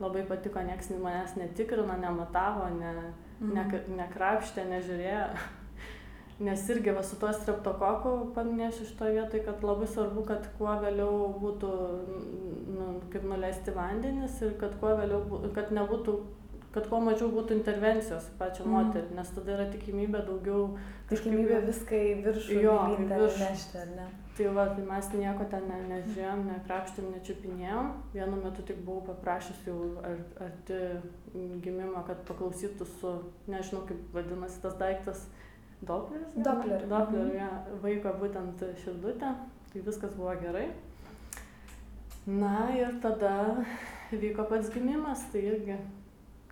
[0.00, 3.54] Labai patiko, nieks manęs netikrino, nematavo, ne, Mhm.
[3.54, 5.28] ne, nekrapštė, nežiūrėjo.
[6.40, 11.28] Nes irgi va su tuo streptokoku paminėsiu šitoje vietoje, kad labai svarbu, kad kuo vėliau
[11.38, 11.68] būtų,
[12.74, 15.20] nu, kaip nuleisti vandenis ir kad kuo vėliau,
[15.54, 16.16] kad nebūtų,
[16.74, 18.72] kad kuo mažiau būtų intervencijos į pačią Mhm.
[18.74, 20.76] moterį, nes tada yra tikimybė daugiau
[21.08, 23.38] Tikimybė viską į viršų Jo, į viršų.
[23.44, 24.06] nešti, ar ne?
[24.36, 27.90] Tai va, tai mes nieko ten ne, nežiūrėjom, nekrapštėm, nečiupinėjom.
[28.14, 30.16] Vienu metu tik buvau paprašęs jau ar,
[30.48, 30.80] arti
[31.62, 33.12] gimimo, kad paklausytų su,
[33.46, 35.28] nežinau kaip vadinasi tas daiktas,
[35.86, 37.36] Doppler, Doppler, mhm.
[37.36, 37.50] ja,
[37.82, 39.34] vaiko būtent širdutę,
[39.72, 40.68] tai viskas buvo gerai.
[42.26, 43.64] Na ir tada
[44.10, 45.76] vyko pats gimimas, tai irgi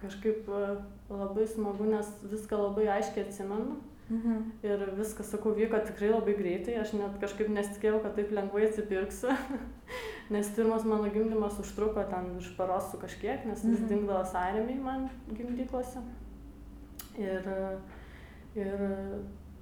[0.03, 0.67] kažkaip e,
[1.09, 3.79] labai smagu, nes viską labai aiškiai atsimenu.
[4.13, 4.41] Mhm.
[4.67, 9.33] Ir viskas, sakau, vyko tikrai labai greitai, aš net kažkaip nesitikėjau, kad taip lengvai atsipirksiu,
[10.35, 13.89] nes pirmas mano gimdymas užtruko ten iš paros su kažkiek, nes vis Mhm.
[13.89, 16.03] dingdavo sąrėmiai man gimdyklose.
[17.21, 17.49] Ir,
[18.57, 18.79] ir,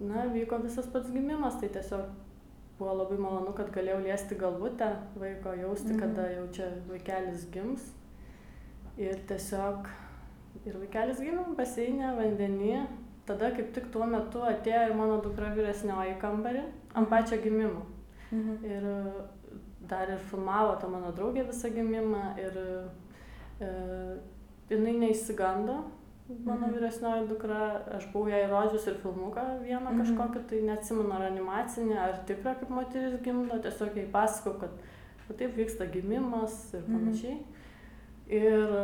[0.01, 2.07] na, vyko visas pats gimimas, tai tiesiog
[2.79, 4.89] buvo labai malonu, kad galėjau liesti galvutę
[5.21, 6.01] vaiko, jausti, Mhm.
[6.01, 7.93] kada jau čia vaikelis gims.
[8.99, 9.87] Ir tiesiog
[10.67, 12.87] ir vaikelis gimė baseinė, vandenį.
[13.27, 17.85] Tada kaip tik tuo metu atėjo ir mano dukra vyresnioji kambarį ant pačio gimimo.
[18.33, 18.65] Mhm.
[18.65, 18.83] Ir
[19.87, 22.57] dar ir filmavo tą mano draugę visą gimimą ir
[23.61, 23.69] e,
[24.71, 25.85] jinai neįsigando,
[26.45, 26.75] mano mhm.
[26.77, 27.61] vyresnioji dukra,
[27.99, 30.01] aš buvau jai rodžius ir filmuką vieną mhm.
[30.03, 34.75] kažkokį, tai neatsimenu ar animacinį, ar tikrą, kaip moteris gimdo, tiesiog jai pasakau, kad,
[35.27, 36.99] kad taip vyksta gimimas ir mhm.
[36.99, 37.39] panašiai.
[38.31, 38.75] Ir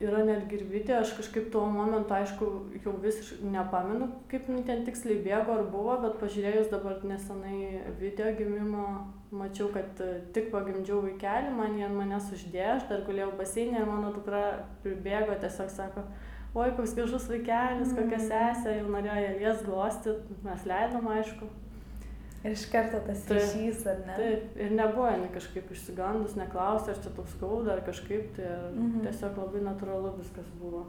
[0.00, 2.48] yra netgi ir video, aš kažkaip tuo momentu, aišku,
[2.84, 8.32] jau visiškai nepamenu, kaip nu ten tiksliai bėgo ar buvo, bet pažiūrėjus dabar nesenai video
[8.36, 8.84] gimimo,
[9.32, 13.80] mačiau, kad e, tik pagimdžiau vaikelį, man jie ant manęs uždėjo, aš dar guliau baseinė
[13.82, 14.42] ir mano dukra
[14.84, 16.04] pribėgo, tiesiog sako,
[16.56, 18.26] oi, koks gražus vaikelis, kokia mm.
[18.30, 20.16] sesė, jau norėjo ją lies glosti,
[20.46, 21.48] mes leidom, aišku.
[22.46, 24.16] Ir iš karto tas ryšys, ar ne?
[24.20, 29.02] Taip, ir nebuvo jinai kažkaip išsigandus, neklausė, ar čia tau skauda, ar kažkaip, tai mhm.
[29.08, 30.86] tiesiog labai natūralu viskas buvo.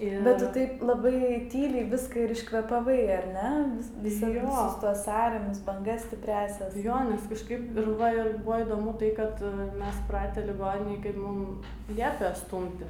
[0.00, 0.22] Ir...
[0.24, 1.18] Bet tu taip labai
[1.52, 3.50] tyliai viską ir iškvepavai, ar ne?
[3.76, 6.78] Vis, visi, visus tuos sąrėmus, bangas stipresias.
[6.80, 11.20] Jo, nes kažkaip ir, va, ir buvo įdomu tai, kad e, mes pratę ligoniniai, kaip
[11.20, 12.88] mums liepia stumti.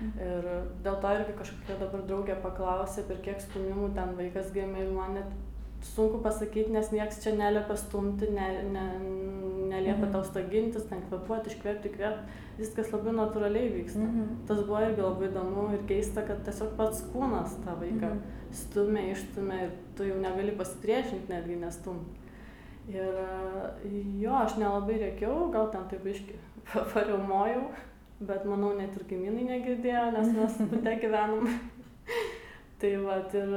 [0.00, 0.12] Mhm.
[0.26, 0.46] Ir
[0.84, 5.14] dėl to irgi kažkokia dabar draugė paklausė, per kiek stumimų ten vaikas gimė ir man
[5.20, 5.34] net
[5.84, 8.84] sunku pasakyt nes nieks čia neliepia stumti ne ne
[9.68, 14.44] neliepia tau stagintis ten kvėpuot iškvėpt įkvėpt viskas labai natūraliai vyksta mhm.
[14.48, 18.20] tas buvo irgi labai įdomu ir keista kad tiesiog pats kūnas tą vaiką mhm.
[18.62, 22.22] stumia išstumia ir tu jau negali pasipriešint netgi nestumt
[22.92, 23.20] ir
[24.20, 26.40] jo aš nelabai rėkiau gal ten taip biškį
[26.94, 27.66] pariaumojau
[28.28, 31.48] bet manau net ir kaimynai negirdėjo nes mes bute gyvenom
[32.80, 33.54] tai vat ir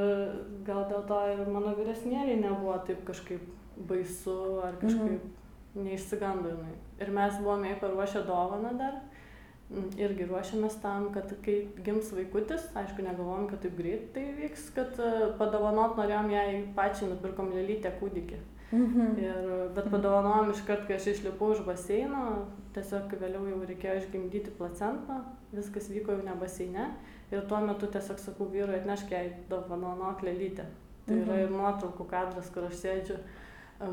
[0.67, 3.43] gal dėl to ir mano vyresnėlei nebuvo taip kažkaip
[3.89, 5.85] baisu ar kažkaip mhm.
[5.85, 6.73] neišsigando jinai.
[7.03, 8.99] Ir mes buvome paruošę dovaną dar.
[9.99, 14.95] Irgi ruošiamės tam, kad kai gims vaikutis, aišku, negalvom, kad taip greit tai vyks, kad
[15.41, 16.45] padovanot norėjom jai
[16.77, 18.39] pačiai nupirkom lėlytę kūdikį.
[18.39, 18.56] Mhm.
[18.71, 22.23] Ir, bet padovanojom iškart, kai aš išlipau iš baseino,
[22.75, 25.21] tiesiog vėliau jau reikėjo išgimdyti placentą,
[25.55, 26.89] viskas vyko jau ne baseine
[27.31, 30.67] ir tuo metu tiesiog sakau vyrui atnešk jai dovanok lėlytę.
[31.07, 31.43] Tai yra mhm.
[31.45, 33.17] ir nuotraukų kadras, kur aš sėdžiu,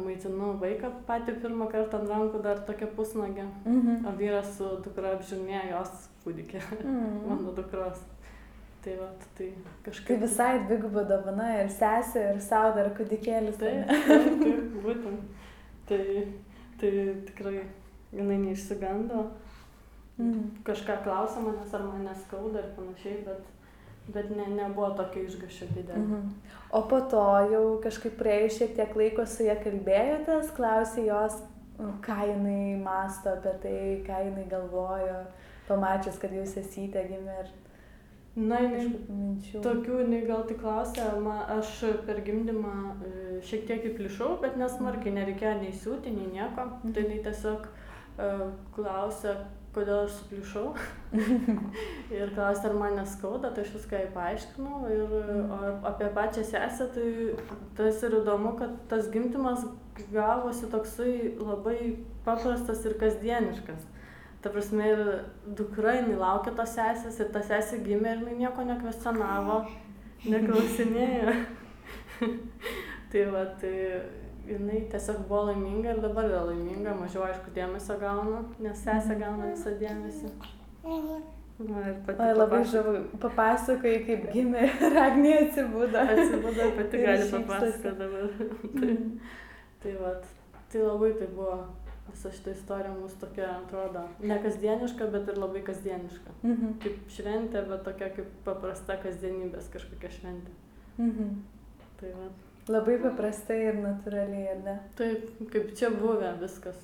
[0.02, 4.08] maitinu vaiką patį pirmą kartą ant rankų dar tokia pusnagė, mhm.
[4.08, 7.14] o vyras su dukra apžiūrinėjo jos kūdikį, mhm.
[7.30, 8.02] mano dukros.
[8.84, 9.46] Tai va, tai
[9.84, 10.08] kažkaip.
[10.10, 13.56] Tai visai dviguba dovana ir sesė, ir savo dar kūdikėlis.
[13.60, 15.40] Taip, taip, taip, būtent.
[15.88, 16.02] Tai,
[16.82, 16.90] tai
[17.30, 17.62] tikrai
[18.12, 19.24] jinai neišsigando.
[20.18, 20.62] Mhm.
[20.68, 23.48] Kažką klausia manęs, ar mane skauda ir panašiai, bet,
[24.14, 26.04] bet ne, nebuvo tokio išgašio didelio.
[26.04, 26.28] Mhm.
[26.70, 31.40] O po to jau kažkaip praėjus šiek tiek laiko su ją kalbėjotės, klausė jos,
[32.04, 35.24] ką jinai masto apie tai, ką jinai galvojo,
[35.66, 37.52] pamačius, kad jūs esyte gimė ir
[38.34, 38.88] Na, jinai,
[39.62, 42.72] tokių jinai gal tik klausė, ma, aš per gimdymą
[43.06, 43.10] e,
[43.46, 46.66] šiek tiek įplišau, bet nesmarkiai, nereikėjo nei siūti, nei nieko.
[46.66, 46.96] Mhm.
[46.96, 49.36] Tai jinai tiesiog uh, klausė,
[49.74, 50.64] kodėl aš suplyšau.
[52.18, 54.82] ir klausė, ar man neskauda, tai aš viską jai paaiškinau.
[54.90, 55.86] Ir mm.
[55.92, 57.08] apie pačią sesę, tai
[57.78, 59.62] tas ir įdomu, kad tas gimdymas
[60.10, 61.78] gavosi toksai labai
[62.26, 63.86] paprastas ir kasdieniškas.
[64.44, 65.04] Ta prasme, ir
[65.56, 69.62] dukra, jinai laukia tos sesės ir ta sesė gimė ir jinai nieko nekvestionavo,
[70.28, 71.32] neklausinėjo.
[73.14, 73.72] tai va, tai
[74.48, 79.54] jinai tiesiog buvo laiminga ir dabar yra laiminga, mažiau aišku dėmesio gauna, nes sesė gauna
[79.54, 80.34] visą dėmesį.
[80.84, 82.18] Na, ir pati.
[82.18, 86.02] Oi, labai žavu, papasakoji, kaip gimė, Ragnė atsibudo.
[86.02, 88.26] Atsibudo, pati gali papasakoti dabar.
[88.80, 88.96] tai,
[89.84, 90.16] tai, va,
[90.72, 91.60] tai labai tai buvo,
[92.10, 96.34] visa šita istorija mūsų tokia atrodo, ne kasdieniška, bet ir labai kasdieniška.
[96.42, 96.74] Mhm.
[96.84, 100.56] Kaip šventė, bet tokia kaip paprasta kasdienybės kažkokia šventė.
[100.98, 101.30] Mhm.
[102.00, 102.28] Tai va.
[102.68, 104.76] Labai paprastai ir natūraliai, ar ne?
[104.96, 106.78] Taip, kaip čia buvę viskas,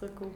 [0.00, 0.28] sakau.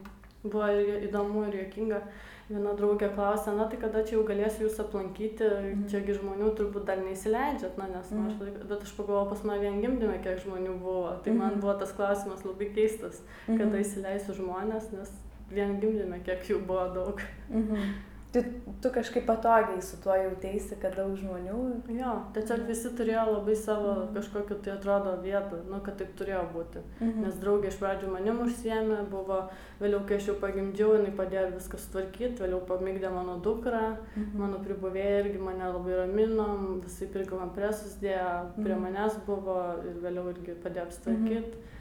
[0.43, 2.01] Buvo ir įdomu ir jokinga.
[2.47, 5.85] Viena draugė klausė, na tai kada čia jau galėsiu jūs aplankyti, mhm.
[5.91, 8.27] čiagi žmonių turbūt dar neįsileidžiat, na nes, mhm.
[8.29, 11.09] aš, bet aš pagalvojau, pas mane vien gimdyme, kiek žmonių buvo.
[11.25, 11.41] Tai mhm.
[11.43, 13.59] man buvo tas klausimas labai keistas, mhm.
[13.59, 15.11] kada įsileisiu žmonės, nes
[15.51, 17.25] vien gimdyme, kiek jų buvo daug.
[17.51, 17.91] Mhm.
[18.33, 18.41] Tu,
[18.81, 21.59] tu kažkaip patogiai su tuo jautėsi, kad daug žmonių.
[21.95, 24.09] Jo, tiesiog visi turėjo labai savo mhm.
[24.17, 26.83] kažkokiu tai atrodo vietą, nu, kad taip turėjo būti.
[26.99, 27.23] Mhm.
[27.23, 29.39] Nes draugė iš pradžių manim užsiemė, buvo,
[29.79, 34.35] vėliau, kai aš jau pagimdžiau, jinai padėjo viską sutvarkyti, vėliau pamygdė mano dukrą, mhm.
[34.43, 36.49] mano pribuvėja irgi mane labai ramino,
[36.83, 38.27] visai pirko man presus dėjo,
[38.59, 38.85] prie mhm.
[38.89, 41.55] manęs buvo ir vėliau irgi padėjo apsitvarkyti.
[41.55, 41.75] Mhm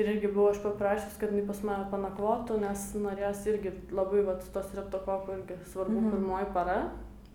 [0.00, 4.44] ir irgi buvau aš paprašius kad jinai pas mane panakvotų nes norėjosi irgi labai vat
[4.54, 6.10] to streptokoko irgi svarbu Mhm.
[6.16, 6.80] pirmoji para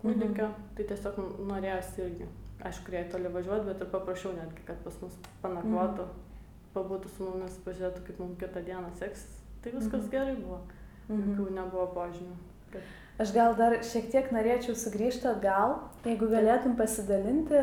[0.02, 0.68] kūdikio, mhm.
[0.76, 2.28] tai tiesiog norėjosi irgi,
[2.68, 6.44] aišku, jai toli važiuoti, bet ir paprašiau netgi, kad pas mus panakvotų, mhm.
[6.76, 9.40] pabūtų su mumis, pažiūrėtų, kaip mums kitą dieną seksis.
[9.64, 10.12] Tai viskas mhm.
[10.12, 10.60] gerai buvo,
[11.08, 11.32] mhm.
[11.32, 12.38] jokių nebuvo požymių.
[12.74, 12.94] Kad...
[13.22, 17.62] Aš gal dar šiek tiek norėčiau sugrįžti atgal, jeigu galėtum pasidalinti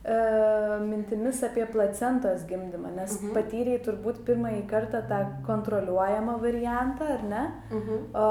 [0.00, 3.26] mintimis apie placentos gimdymą, nes mhm.
[3.26, 3.34] -huh.
[3.34, 7.42] patyrėjai turbūt pirmąjį kartą tą kontroliuojamą variantą, ar ne?
[7.70, 8.06] Mhm.
[8.14, 8.28] O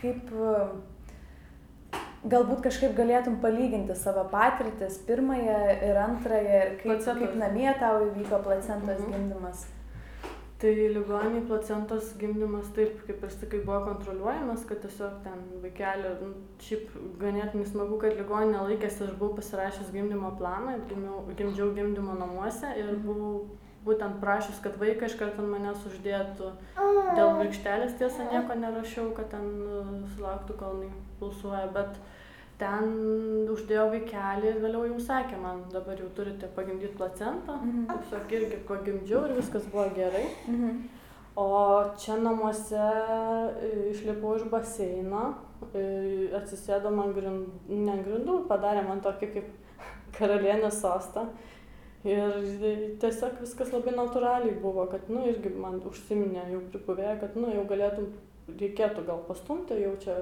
[0.00, 0.30] kaip
[2.22, 7.22] galbūt kažkaip galėtum palyginti savo patirtis, pirmąją ir antrąją, ir kaip, Placentos.
[7.22, 9.12] kaip namie tau įvyko placentos mhm.
[9.12, 9.66] gimdymas.
[10.62, 16.28] Tai ligoniniai placentos gimdymas taip, kaip ir sakai, buvo kontroliuojamas, kad tiesiog ten vaikelį, nu,
[16.62, 22.70] šiaip ganėtinai smagu, kad ligoninė laikėsi, aš buvau pasirašęs gimdymo planą, gimiau, gimdžiau gimdymo namuose
[22.78, 23.02] ir mhm.
[23.08, 23.34] buvau
[23.82, 26.52] būtent prašius, kad vaiką iš karto ant manęs uždėtų.
[26.78, 31.98] Dėl virkštelės tiesa nieko nerašiau, kad ten uh, sulauktų, kol jinai pulsuoja, bet
[32.62, 32.90] ten
[33.52, 37.58] uždėjo vaikelį ir vėliau jau sakė man, dabar jau turite pagimdyti placentą.
[37.58, 37.86] Mhm.
[37.92, 40.26] Tiesiog irgi pagimdžiau ir viskas buvo gerai.
[40.48, 40.82] Mhm.
[41.42, 41.48] O
[41.96, 45.22] čia namuose e, išlipau iš baseino,
[45.72, 49.48] e, atsisėdom ant grindų, ne grindų, padarė man tokį kaip
[50.18, 51.30] karalienės sostą.
[52.04, 52.36] Ir
[53.00, 57.62] tiesiog viskas labai natūraliai buvo, kad, nu, irgi man užsiminė jau pripuvėję, kad, nu, jau
[57.70, 58.10] galėtum,
[58.50, 60.16] reikėtų gal pastumti, jau čia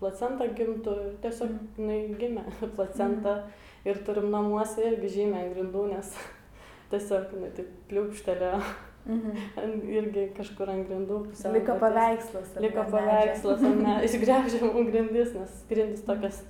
[0.00, 1.72] placenta gimtų ir tiesiog mhm.
[1.78, 2.44] jinai gimė
[2.76, 3.56] placenta mhm.
[3.90, 6.14] ir turim namuose irgi žymę ant grindų, nes
[6.92, 8.62] tiesiog jinai taip pliūpštelėjo.
[9.10, 9.36] Mhm.
[9.98, 11.22] irgi kažkur ant grindų.
[11.56, 12.54] Liko paveikslas.
[12.60, 16.42] Liko paveikslas, ne, išgreužiamų grindis, nes grindis tokias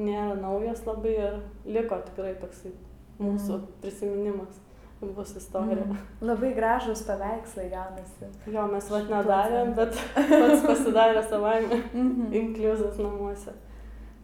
[0.00, 2.72] nėra naujas labai ir liko tikrai toksai
[3.20, 3.70] mūsų mhm.
[3.82, 4.60] prisiminimas
[5.00, 5.84] bus istorija.
[5.84, 5.96] Mm.
[6.20, 8.28] Labai gražus paveikslai gaunasi.
[8.46, 12.34] Jo, mes vat nedarėm, bet pats pasidarė savaime mm -hmm.
[12.42, 13.52] inkliuzas namuose.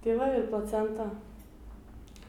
[0.04, 1.08] Tai va ir placentą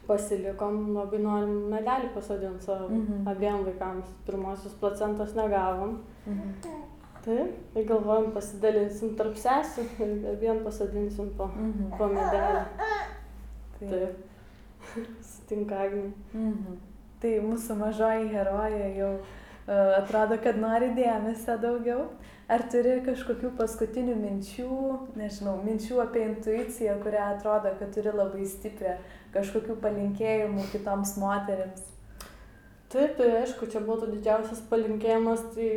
[0.06, 3.30] pasilikom, labai norim medelį pasodinti savo mm -hmm.
[3.30, 4.08] abiem vaikams.
[4.26, 5.98] Pirmosios placentos negavom.
[6.26, 6.52] Mm -hmm.
[7.24, 11.98] Taip, tai galvojom pasidalinsim tarp sesių ir abiem pasodinsim po, mm -hmm.
[11.98, 12.64] po medelį.
[13.78, 13.90] Taip.
[13.90, 14.16] Taip.
[15.30, 16.12] Sutinka Agnė.
[16.34, 16.87] Mm -hmm.
[17.22, 19.36] Tai mūsų mažoji herojė jau uh,
[19.98, 22.08] atrodo, kad nori dėmesio daugiau.
[22.48, 24.68] Ar turi kažkokių paskutinių minčių,
[25.20, 28.94] nežinau, minčių apie intuiciją, kurią atrodo, kad turi labai stiprią,
[29.34, 31.84] kažkokių palinkėjimų kitoms moteriams?
[32.88, 35.68] Taip, tai aišku, čia būtų didžiausias palinkėjimas, tai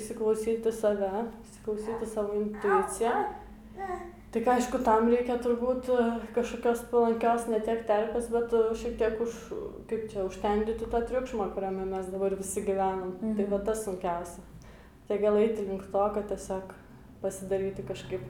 [0.00, 1.12] įsiklausyti save,
[1.46, 3.14] įsiklausyti savo intuiciją
[4.36, 6.02] Tik aišku, tam reikia turbūt e,
[6.36, 9.36] kažkokios palankios ne tiek terpės, bet e, šiek tiek už,
[9.88, 13.14] kaip čia, užtemdyti tą triukšmą, kuriame mes dabar visi gyvenam.
[13.16, 13.38] Tai mhm.
[13.38, 14.44] Tai va tas sunkiausia.
[15.08, 16.74] Tai gal eiti link to, kad tiesiog
[17.22, 18.26] pasidaryti kažkaip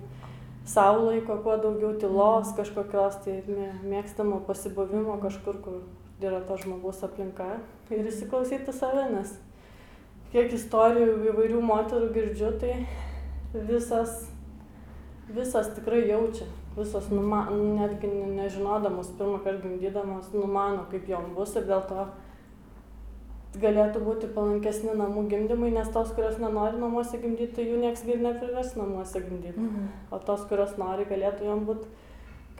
[0.62, 2.60] savo laiko, kuo daugiau tylos, mhm.
[2.60, 3.40] kažkokios tai
[3.82, 5.82] mėgstamo pasibuvimo kažkur, kur
[6.22, 7.48] yra to žmogaus aplinka
[7.90, 9.34] ir įsiklausyti save, nes
[10.30, 12.78] kiek istorijų įvairių moterų girdžiu, tai
[13.66, 14.28] visas
[15.26, 21.66] Visas tikrai jaučia, visos, numa, netgi nežinodamos, pirmą kartą gimdydamos, numano, kaip jom bus ir
[21.66, 22.06] dėl to
[23.60, 28.74] galėtų būti palankesni namų gimdymai, nes tos, kurios nenori namuose gimdyti, jų nieks ir neprivers
[28.76, 29.58] namuose gimdyti.
[29.60, 29.88] Mhm.
[30.12, 31.88] O tos, kurios nori, galėtų jom būti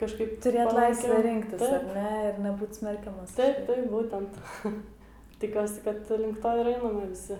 [0.01, 0.37] kažkaip...
[0.43, 1.75] Turėti laisvę rinktis, taip.
[1.77, 3.35] ar ne, ir nebūti smerkiamas.
[3.37, 4.41] Taip, taip, būtent.
[5.41, 7.37] Tikiuosi, kad link to ir einame visi.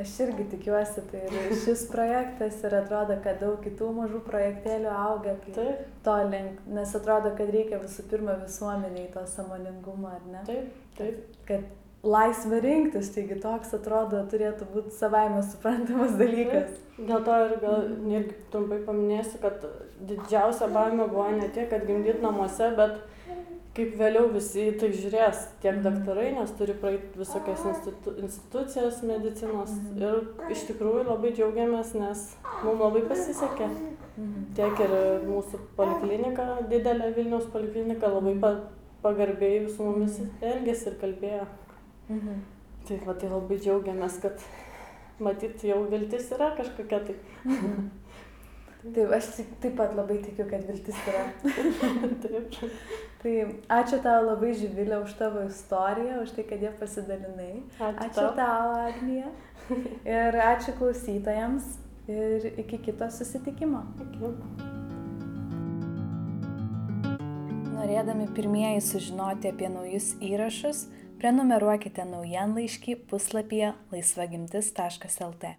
[0.00, 5.36] Aš irgi tikiuosi, tai ir šis projektas ir atrodo, kad daug kitų mažų projektėlių auga
[5.44, 5.84] taip.
[6.06, 10.42] to link, nes atrodo, kad reikia visų pirma visuomeniai to samoningumo, ar ne?
[10.48, 11.20] Taip, taip.
[11.44, 11.70] Kad, kad
[12.02, 16.72] laisvė rinktis, taigi toks atrodo turėtų būti savaime suprantamas dalykas.
[16.96, 17.06] Taip.
[17.08, 19.62] Dėl to ir gal irgi trumpai paminėsiu, kad
[20.08, 22.98] didžiausia baimė buvo ne tiek, kad gimdyti namuose, bet
[23.76, 25.84] kaip vėliau visi į tai žiūrės, tiek mhm.
[25.86, 29.72] daktarai, nes turi praeiti visokias institu institucijas medicinos.
[29.72, 30.02] Mhm.
[30.02, 32.26] Ir iš tikrųjų labai džiaugiamės, nes
[32.64, 33.70] mums labai pasisekė.
[34.12, 34.48] Mhm.
[34.58, 38.52] Tiek ir mūsų poliklinika, didelė Vilniaus poliklinika, labai pa
[39.02, 41.46] pagarbiai su mumis elgėsi ir kalbėjo.
[42.12, 42.44] Mhm.
[42.86, 44.44] Tai va, tai labai džiaugiamės, kad
[45.22, 47.16] matyt jau viltis yra kažkokia tai.
[48.82, 49.28] Taip, aš
[49.62, 51.22] taip pat labai tikiu, kad viltis yra.
[52.24, 52.56] taip.
[53.22, 53.34] Tai
[53.76, 57.52] ačiū tau labai Živilė už tavo istoriją, už tai, kad jie pasidalinai.
[57.78, 59.30] Ačiū, ačiū tau, tau Agnija.
[60.02, 61.78] Ir ačiū klausytojams.
[62.10, 63.84] Ir iki kito susitikimo.
[64.02, 64.34] Iki.
[67.76, 70.88] Norėdami pirmieji sužinoti apie naujus įrašus,
[71.22, 75.58] prenumeruokite naujienlaiškį puslapyje laisvagimtis.lt.